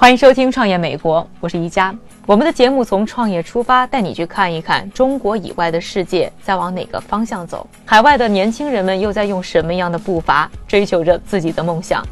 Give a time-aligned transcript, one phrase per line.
[0.00, 1.94] 欢迎收听《创业美国》，我是宜佳。
[2.24, 12.02] 我们的节目从创业出发，带你去看一看中国以外的世界在往哪个方向走，海外的年轻人们又在用什么样的步伐追求着自己的梦想。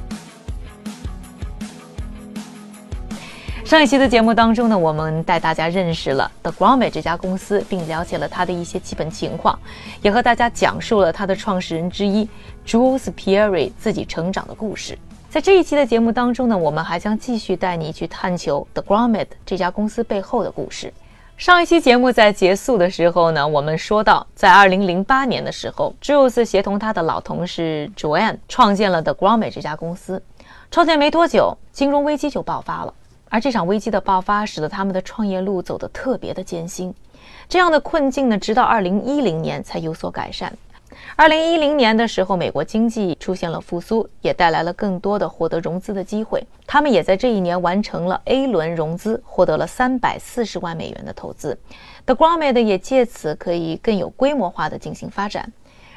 [3.65, 9.59] 上一期的节目当中呢，我们带大家认识了 The Grommet 这家公司，并了解了它的一些基本情况，
[10.03, 12.29] 也和大家讲述了它的创始人之一
[12.67, 14.99] Jules Pierre 自己成长的故事。
[15.31, 20.91] 在这一期的节目当中呢，我们还将继续带你去探求 The Grommet 这家公司背后的故事。
[21.37, 30.23] 上一期节目在结束的时候呢，我们说到，在2008年的时候，Jules 协同他的老同事 Joanne 创建了 The Grommet 这家公司。
[30.71, 32.95] 创建没多久，金融危机就爆发了，
[33.29, 36.93] 而这场危机的爆发使得他们的创业路走得特别的艰辛。
[37.51, 40.51] 这样的困境呢，直到2010年才有所改善。
[41.17, 46.43] 二零一零年的时候，美国经济出现了复苏，也带来了更多的获得融资的机会。
[46.67, 51.59] 他们也在这一年完成了 A 轮融资，获得了三百四十万美元的投资。
[52.07, 55.53] The Grommet 也借此可以更有规模化的进行发展。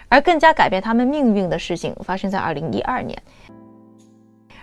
[0.09, 3.17] 而更加改变他们命运的事情发生在二零一二年，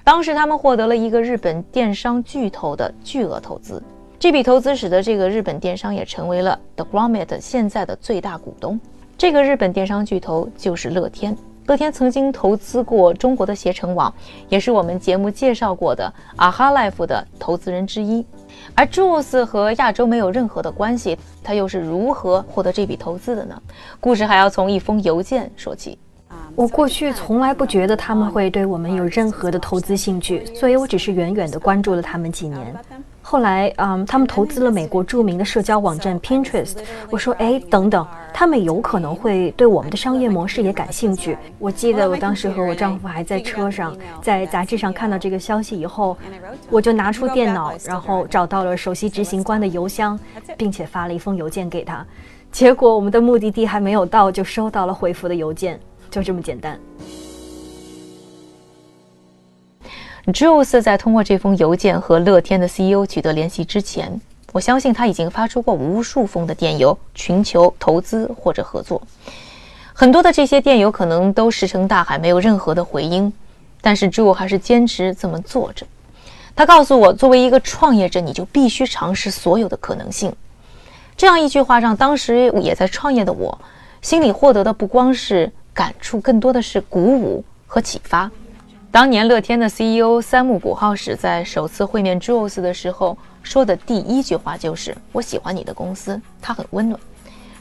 [0.05, 3.83] 当时他们获得了一个日本电商巨头的巨额投资。
[4.19, 8.79] 这笔投资使得这个日本电商也成为了 The Grommet 现在的最大股东。
[9.19, 11.37] 这个日本电商巨头就是乐天。
[11.67, 14.15] 乐天曾经投资过中国的携程网，
[14.49, 18.25] 也是我们节目介绍过的 AHA Life 的投资人之一。
[18.77, 23.61] 而 Jules 和亚洲没有任何的关系，他又是如何获得这笔投资的呢？
[23.99, 25.99] 故事还要从一封邮件说起。
[26.55, 32.73] 我过去从来不觉得他们会对我们有任何的投资兴趣，所以我只是远远地关注了他们几年。
[33.31, 36.79] 后来，嗯，他们投资了美国著名的社交网站 Pinterest。
[37.11, 41.37] 我说，哎，等等，他们有可能会对我们的商业模式也感兴趣。
[41.59, 46.17] 我记得我当时和我丈夫还在车上，在杂志上看到这个消息以后，
[46.71, 50.19] 我就拿出电脑，然后找到了首席执行官的邮箱，
[50.57, 52.03] 并且发了一封邮件给他。
[52.51, 55.79] 结果我们的目的地还没有到，就收到了回复的邮件，
[56.11, 56.81] 就这么简单。
[60.33, 64.21] Jules 在通过这封邮件和乐天的 CEO 取得联系之前，
[64.53, 69.01] 我相信他已经发出过无数封的电邮，寻求投资或者合作。
[69.95, 73.33] 很多的这些电邮可能都石沉大海，没有任何的回音。
[73.81, 75.87] 但是 Jules 还是坚持这么做着。
[76.55, 80.31] 他告诉我，作为一个创业者，你就必须尝试所有的可能性。
[81.17, 83.59] 这样一句话让当时也在创业的我，
[84.03, 88.31] 心里获得的不光是感触，更多的是鼓舞和启发。
[88.91, 96.99] 当年乐天的 CEO 三木谷浩史在首次会面 Jules 的时候说的第一句话就是：“我喜欢你的公司，它很温暖。”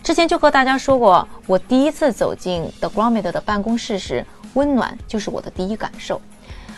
[0.01, 6.21] 之前就和大家说过，我第一次走进 The Grommet 的办公室时，温暖就是我的第一感受。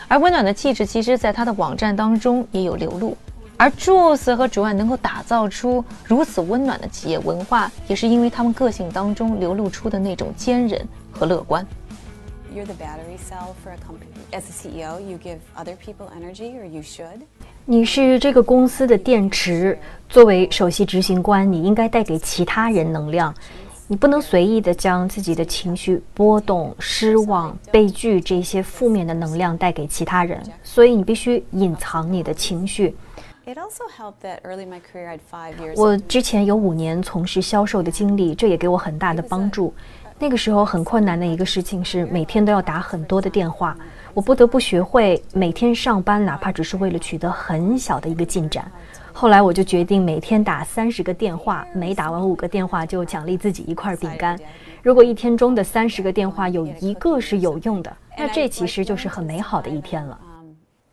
[0.08, 3.16] 而温暖的气质，其实在他的网站当中也有流露。
[3.56, 11.64] 而 Jules 和主案能够打造出如此温暖的企业文化，也是因为他们个性当中流露出的那种坚韧和乐观。
[12.52, 14.19] You're the battery cell for a company.
[14.32, 17.22] As a CEO, you give other people energy, or you should.
[17.66, 23.34] 你是这个公司的电池，作为首席执行官，你应该带给其他人能量。
[23.88, 32.96] 你不能随意的将自己的情绪波动、失望、悲剧这些负面的能量带给其他人，所以你必须隐藏你的情绪。
[33.48, 35.74] It also helped that early in my career, I had five years.
[35.76, 39.74] 我之前有五年从事销售的经历，这也给我很大的帮助。
[40.20, 43.76] 那个时候很困难的一个事情是每天都要打很多的电话，
[44.20, 48.70] 我不得不学会每天上班，哪怕只是为了取得很小的一个进展。
[49.14, 54.38] 后来我就决定每天打三十个电话，每打完五个电话就奖励自己一块饼干。
[54.84, 60.20] 如果一天中的三十个电话有一个是有用的，那这其实就是很美好的一天了。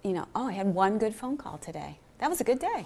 [0.02, 1.96] You know, oh, I had one good phone call today.
[2.20, 2.84] That was a good day.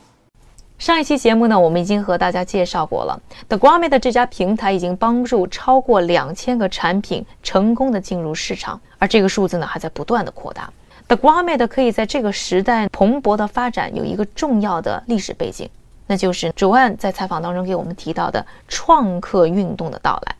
[0.81, 10.73] 上一期节目呢，我们已经和大家介绍过了，The Grommet 这家平台已经帮助超过两千个产品成功的进入市场，而这个数字呢还在不断的扩大。
[11.06, 15.69] The Grommet 可以在这个时代蓬勃的发展，有一个重要的历史背景，
[16.06, 20.35] 那就是 Joanne 在采访当中给我们提到的创客运动的到来。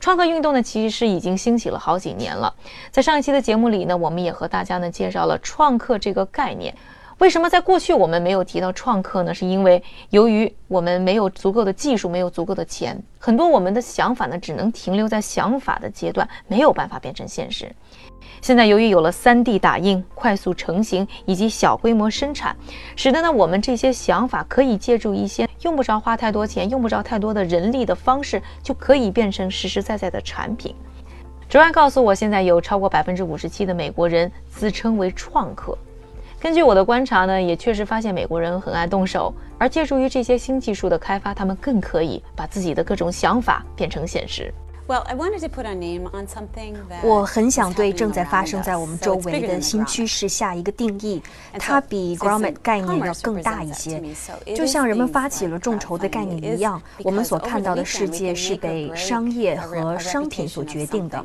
[0.00, 2.52] 创客运动呢，其实是已经兴起了好几年了。
[2.90, 6.74] 在上一期的节目里呢，我们也和大家呢介绍了创客这个概念。
[7.18, 9.34] 为什么在过去我们没有提到创客呢？
[9.34, 17.74] 是因为由于我们没有足够的技术，没有足够的钱，很多我们的想法呢只能停留在想法的阶段，没有办法变成现实。
[18.40, 22.56] 现在由于有了 3D 打印、快速成型以及小规模生产，
[22.94, 30.72] 使得呢我们这些想法可以借助一些用不着花太多钱、用不着太多的人力的方式，就可以变成实实在在的产品。
[31.48, 35.76] 卓安告诉我，现在有超过百分之五十七的美国人自称为创客。
[36.40, 44.54] 根据我的观察呢，也确实发现美国人很爱动手，而借助于这些新技术的开发，他们更可以把自己的各种想法变成现实。
[47.02, 51.20] 我很想对正在发生在我们周围的新趋势下一个定义，
[51.58, 54.00] 它比 Grommet 概念要更大一些。
[54.54, 61.22] 就像人们发起了众筹的概念一样，我们所看到的世界是被商业和商品所决定的。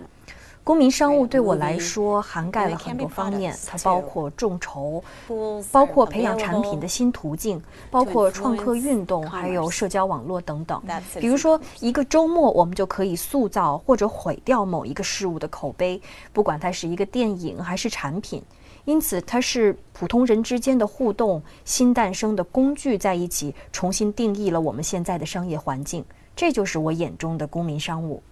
[0.63, 5.03] 公民商务对我来说涵盖了很多方面，它包括众筹，
[5.73, 7.61] 包括培养产品的新途径，
[7.91, 10.81] 包括创客运动，还有社交网络等等。
[11.19, 16.01] 比如说，一个周末我们就可以塑造或者毁掉某一个事物的口碑，
[16.31, 18.41] 不管它是一个电影还是产品。
[18.85, 26.05] 因此，它是普通人之间的互动，新诞生的工具在一起，重新定义了我们现在的商业环境。
[26.33, 28.23] 这就是我眼中的公民商务。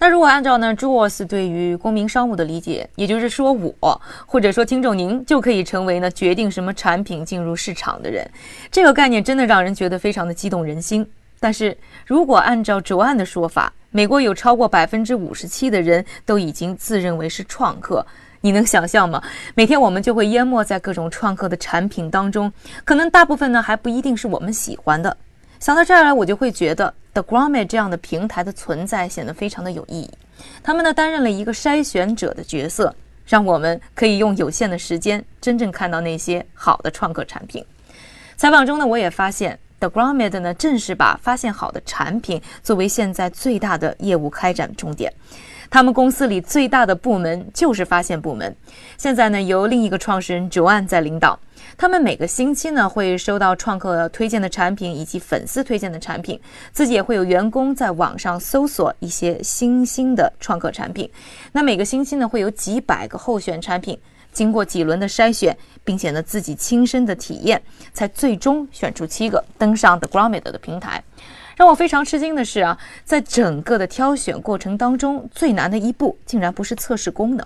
[0.00, 8.28] 那如果按照呢朱沃斯对于公民商务的理解，也就是说我或者说听众您就可以成为呢决定什么产品进入市场的人，
[8.70, 11.04] 这个概念真的让人觉得非常的激动人心。
[11.40, 18.04] 但是如果按照卓案的说法，美国有超过百分之五十七的人都已经自认为是创客，
[18.40, 19.20] 你能想象吗？
[19.54, 22.52] 每天我们就会淹没在各种创客的产品当中，
[22.84, 25.16] 可能大部分呢还不一定是我们喜欢的。
[25.58, 30.08] 想到这儿来，我就会觉得 The Grommet 这样的平台的存在显得非常的有意义。
[30.62, 32.94] 他们呢担任了一个筛选者的角色，
[33.26, 37.64] 让我们可以用有限的时间真正看到那些好的创客产品。
[38.36, 45.12] 采访中呢，我也发现 The Grommet 呢正是把发现好的产品作为现在最大的业务开展重点。
[45.70, 48.56] 他们公司里最大的部门就是发现部门，
[48.96, 51.38] 现在呢由另一个创始人 Joan 在领导。
[51.76, 56.40] 他们每个星期呢会收到创客推荐的产品以及粉丝推荐的产品，
[56.72, 61.08] 自己也会有员工在网上搜索一些新兴的创客产品。
[61.52, 63.98] 那每个星期呢会有几百个候选产品，
[64.32, 67.60] 经过几轮的筛选，并且呢自己亲身的体验，
[67.92, 71.02] 才最终选出七个登上 The Grommet 的平台。
[71.58, 77.44] 让我非常吃惊的是啊，在整个的挑选过程当中，最难的一步竟然不是测试功能。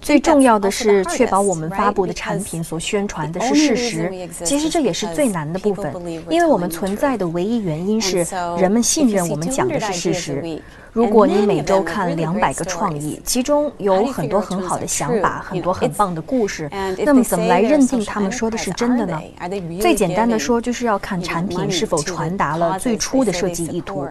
[0.00, 4.28] 最重要的是确保我们发布的产品所宣传的是事实。
[4.44, 5.94] 其实这也是最难的部分，
[6.28, 8.18] 因为我们存在的唯一原因是
[8.58, 10.60] 人们信任我们讲的是事实。
[10.92, 19.18] 如果你每周看两百个创意，其中有很多很好的想法，很多很棒的故事，那么怎么来认定他们说的是真的呢？
[19.80, 24.06] 最简单的说，就是要看产品是否传达了最初的设计意图。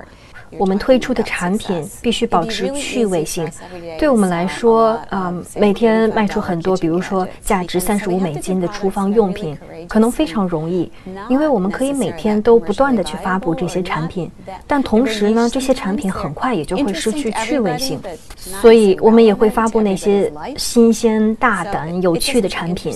[0.57, 3.49] 我们推出的产品必须保持趣味性。
[3.97, 9.57] 对我们来说，啊，每天卖出很多，比如说价值三十五美金的厨房用品，
[9.87, 10.91] 可能非常容易，
[11.29, 14.29] 因为我们可以每天都不断的去发布这些产品。
[14.67, 17.99] 但同时呢，这些产品很快也就会失去趣味性，
[18.35, 22.93] 所以我们也会发布那些新鲜、大胆、有趣的产品。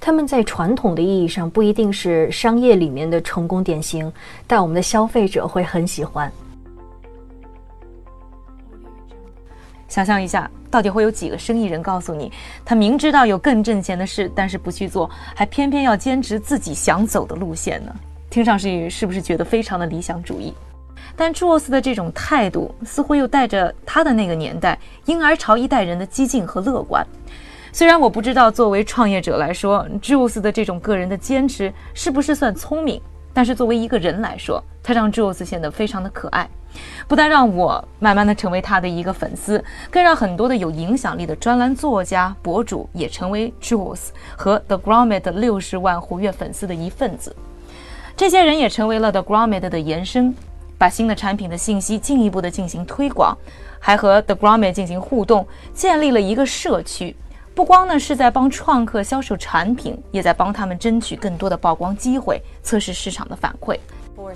[0.00, 4.10] 他们在传统的意义上不一定是商业里面的成功典型，
[4.46, 6.30] 但我们的消费者会很喜欢。
[9.88, 12.30] 想象一下，到底会有几个生意人告诉你，
[12.64, 17.94] 他明知道有更挣钱的事，但是不去做，还偏偏要坚持自己想走的路线呢？
[18.28, 20.52] 听上去是不是觉得非常的理想主义？
[21.16, 27.04] 但朱沃斯的这种态度，似乎又带着他的那个年代婴儿潮一代人的激进和乐观。
[27.72, 33.00] 虽然我不知道作为创业者来说，朱沃斯的这种个人的坚持是不是算聪明，
[33.32, 36.48] 但是作为一个人来说，他让朱沃斯显得非常的可爱。
[37.06, 47.34] 不但让我慢慢的成为他的一个粉丝，更让很多的有影响力的专栏作家、博主也成为 Jules 和 The Grommet 六十万活跃粉丝的一份子。
[48.16, 50.34] 这些人也成为了 The Grommet 的延伸，
[50.76, 53.36] 把新的产品的信息进一步的进行推广，
[53.78, 57.16] 还和 The Grommet 进行互动，建立了一个社区。
[57.54, 63.76] 不光呢是在帮创客销售产品，也在帮他们争取更多的曝光机会，测试市场的反馈。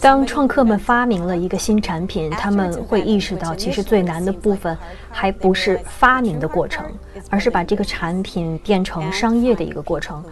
[0.01, 4.77] 当创客们发明了一个新产品，他们会意识到，其实最难的部分
[5.11, 6.85] 还不是发明的过程，
[7.31, 10.25] 而是把这个产品变成商业的一个过程。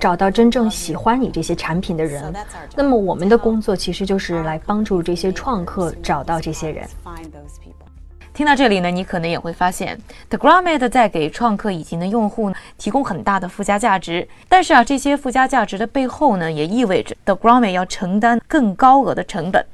[0.00, 2.32] 找到真正喜欢你这些产品的人。
[2.76, 6.88] 那么我们的工作其实就是来帮助这些创客找到这些人。
[8.38, 14.28] 听到这里呢，你可能也会发现，The Grommet 在给创客以及呢用户提供很大的附加价值。
[14.48, 19.66] 但是啊，这些附加价值的背后呢，也意味着 The Grommet 要承担更高额的成本，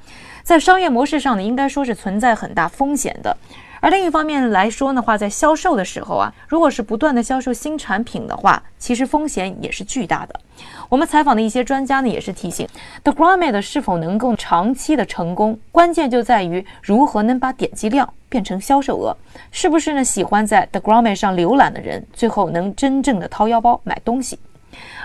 [0.42, 3.37] 在商业模式上呢，应该说是存在很大风险的。
[3.85, 10.41] 而另一方面来说的话，在销售的时候啊，如果是不断的销售新产品的话，其实风险也是巨大的。
[10.88, 12.67] 我们采访的一些专家呢，也是提醒
[13.03, 19.14] ，The Grommet 是否能够长期的成功，关键就在于如何能把点击量变成销售额，
[19.50, 20.03] 是不是呢？
[20.03, 24.38] 喜欢在 The Grommet 上浏览的人，最后能真正的掏腰包买东西。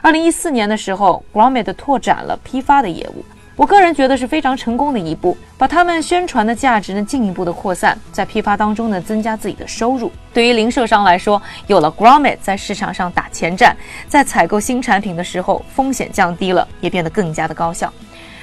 [0.01, 3.25] 二零一四年的时候，Grommet 拓展了批发的业务。
[3.59, 10.09] 我个人觉得是非常成功的一步，把他们宣传的价值呢进一步的扩散，在批发当中呢增加自己的收入。
[10.33, 13.75] 对于零售商来说，有了 Grommet 在市场上打前站，
[14.07, 17.93] 在采购新产品的时候风险降低了，也变得更加的高效。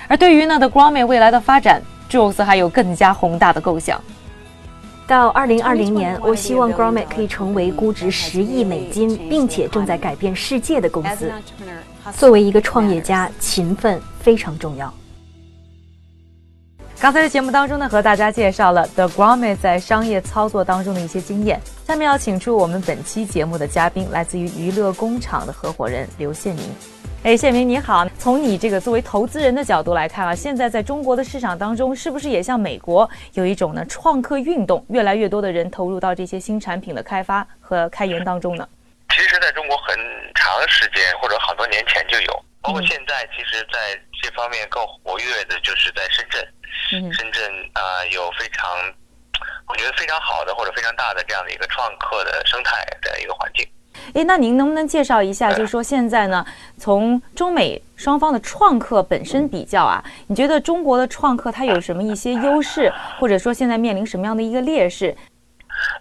[0.07, 1.81] 而对于呢的 Grommet 未来的发展
[2.11, 3.99] ，Jules 还有更加宏大的构想。
[5.07, 11.33] 到二零二零年，我希望 Grommet 可以成为估值十亿美金，并且正在改变世界的公司。
[12.13, 14.93] 作为一个创业家，勤奋非常重要。
[16.99, 21.61] 刚才的节目当中呢，和大家介绍了 The Grommet 在商业操作当中的一些经验。
[21.87, 26.65] 下面要请出我们本期节目的嘉宾，来自于娱乐工厂的合伙人刘宪明。
[27.23, 38.67] 哎，宪明你好，从你这个作为投资人的角度来看啊，现在在中国的市场当中，是不是也像美国有一种呢创客运动，越来越多的人投入到这些新产品的开发和开研当中呢？
[39.11, 39.95] 其实，在中国很
[40.35, 46.43] 长时间或者好多年前就有，包括现在，其实在这方面更活跃的就是在深圳。
[46.89, 48.71] 深圳啊，有非常，
[49.69, 53.67] 我觉得非常好的或者非常大的这样的一个创客的生态的一个环境。
[54.15, 56.45] 哎，那您能不能介绍一下，就是说现在呢，
[56.79, 65.17] 从中美双方的创客本身比较啊，你觉得中国的创客它有什么一些优势，或者说现在面临什么样的一个劣势？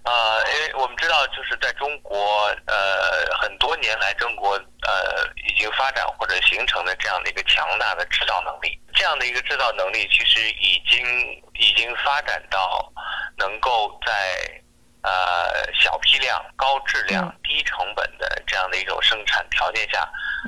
[0.03, 0.11] 呃，
[0.53, 2.15] 因为我们知道，就是在中国，
[2.65, 2.75] 呃，
[3.41, 11.05] 很多年来，中国呃已经发展或者形成的这样的一个强大的制造能力，这样的一个制造能力，其实已经
[11.59, 12.91] 已经发展到
[13.37, 14.13] 能够在
[15.01, 20.01] 呃小批量、高质量、低成本的这样的一种生产条件下，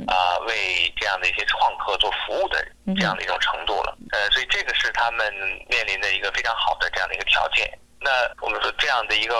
[0.07, 2.63] 啊，为这样的一些创客做服务的
[2.95, 3.97] 这样的一种程度了。
[4.11, 5.33] 呃，所以这个是他们
[5.69, 7.67] 面临的一个非常好的这样的一个条件。
[7.99, 9.35] 那我们说这样的一个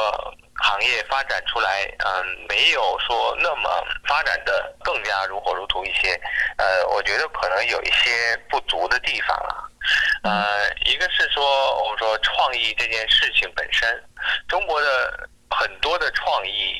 [0.60, 6.20] 行业发展出来，嗯，没有说那么发展的更加如火如荼一些，
[6.58, 9.64] 呃，我觉得可能有一些不足的地方了。
[10.24, 14.04] 呃，一个是说我们说创意这件事情本身，
[14.48, 16.76] 中国的很多的创意，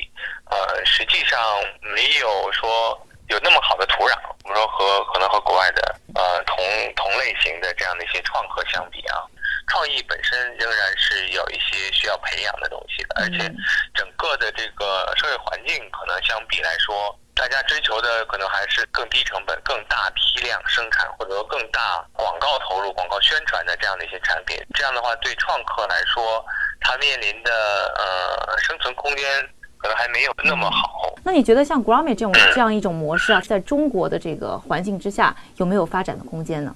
[0.50, 1.40] 呃，实际上
[1.80, 4.14] 没有说有那么好的土壤。
[4.44, 6.56] 我们说和可能和国外的呃同
[6.96, 9.22] 同类型的这样的一些创客相比啊。
[9.68, 13.38] 创意本身仍然是有一些需要培养的东西的，而且
[13.94, 24.56] 整个的这个社会环境可能相比来说，大家追求的可能还是更低成本、更大批量生产，或者说更大广告投入、广告宣传的这样的一些产品。
[24.74, 26.44] 这样的话，对创客来说，
[26.80, 27.52] 他面临的
[27.96, 29.26] 呃生存空间
[29.78, 31.14] 可能还没有那么好。
[31.22, 36.74] 那你觉得像 Grammy 这种这样一种模式啊，在中国的这个环境之下，有没有发展的空间呢？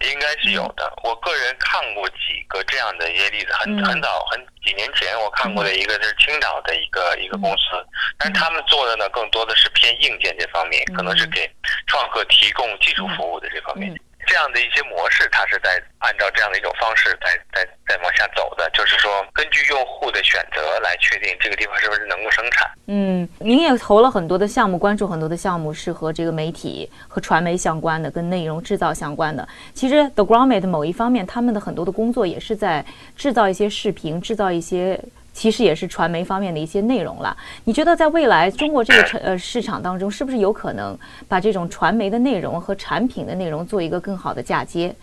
[0.00, 0.92] 应该是有的。
[1.02, 7.86] 我个人看过几个这样的一些例子，很很早很几年前我看过的一个就是青岛的一个一个公司，
[8.18, 11.50] 但是他们做的呢更多的是偏硬件这方面，可能是给
[11.86, 13.94] 创客提供技术服务的这方面。
[14.26, 22.70] 这样的一些模式，它是在按照这样的一种方式在在在往下走的，就是说根据用户的选择来确定这个地方是不是能够生产。
[22.86, 29.46] 嗯，您也投了很多的项目，关注很多的项目是和这个媒体和传媒相关的，跟内容制造相关的。
[29.72, 32.84] 其实 The Grommet 某一方面，他们的很多的工作也是在
[33.16, 35.00] 制造一些视频，制造一些。
[35.34, 37.36] 其实也是传媒方面的一些内容了。
[37.64, 40.96] 你觉得在未来中国这个呃市场当中，是不是有可能
[41.28, 44.94] 把这种传媒的内容和产品的内容做一个更好的嫁接？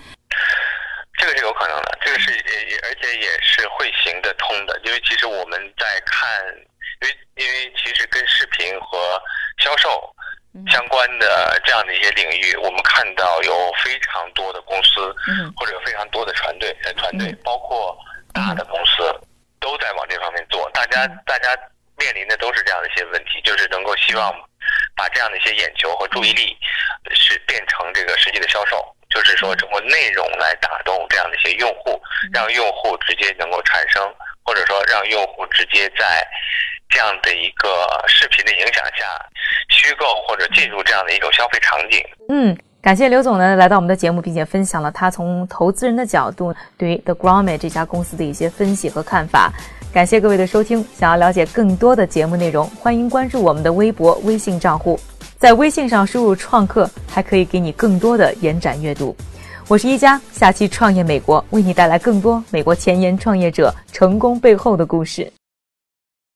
[1.19, 4.79] 这个是有可能的，这个是也而且也是会行得通的。
[4.85, 6.27] 因为其实我们在看，
[7.01, 8.97] 因为因为其实跟视频和
[9.61, 9.89] 销售
[10.71, 15.13] 相关的这样的一些领域，我们看到有非常多的公司，
[15.55, 17.95] 或者有非常多的团队，团队包括
[18.33, 19.03] 大的公司。
[19.61, 21.55] 都在往这方面做，大家大家
[21.97, 24.33] 面临的都是这样的一些问题，就是能够希望
[24.95, 26.57] 把这样的一些眼球和注意力
[27.11, 32.01] 是变成这个实际的销售，就是说通过内容来打动这样的一些用户，
[32.33, 34.03] 让用户直接能够产生，
[34.43, 36.27] 或者说让用户直接在
[36.89, 39.05] 这样的一个视频的影响下，
[39.69, 42.03] 虚构或者进入这样的一种消费场景。
[42.29, 49.53] 嗯，感谢刘总呢来到我们的节目，并且分享了他从投资人的角度对于 The Grommet 这家公司的一些分析和看法。
[49.93, 55.00] 感谢各位的收听，想要了解更多的节目内容，欢迎关注我们的微博、微信账户，
[55.38, 59.15] 在微信上输入“创客”，还可以给你更多的延展阅读。
[59.67, 65.31] 我是一加，下期创业美国为你带来更多美国前沿创业者成功背后的故事。